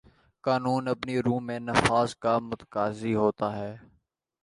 قانون 0.43 0.87
اپنی 0.87 1.15
روح 1.21 1.39
میں 1.41 1.59
نفاذ 1.59 2.15
کا 2.15 2.37
متقاضی 2.39 3.13
ہوتا 3.15 3.55
ہے 3.55 3.75